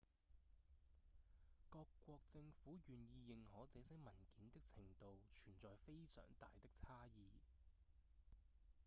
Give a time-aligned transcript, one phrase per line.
[1.69, 7.29] 各國政府願意認可這些文件的程度存在非常大的差異